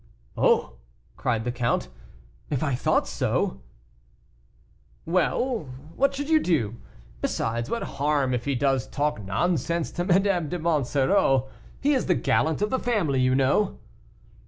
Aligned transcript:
"Oh!" 0.35 0.77
cried 1.15 1.43
the 1.43 1.51
count, 1.51 1.87
"if 2.49 2.63
I 2.63 2.73
thought 2.73 3.07
so" 3.07 3.61
"Well; 5.05 5.69
what 5.95 6.15
should 6.15 6.27
you 6.27 6.39
do? 6.39 6.77
Besides, 7.21 7.69
what 7.69 7.83
harm 7.83 8.33
if 8.33 8.45
he 8.45 8.55
does 8.55 8.87
talk 8.87 9.23
nonsense 9.23 9.91
to 9.91 10.03
Madame 10.03 10.49
de 10.49 10.57
Monsoreau? 10.57 11.49
He 11.81 11.93
is 11.93 12.07
the 12.07 12.15
gallant 12.15 12.63
of 12.63 12.71
the 12.71 12.79
family, 12.79 13.21
you 13.21 13.35
know." 13.35 13.77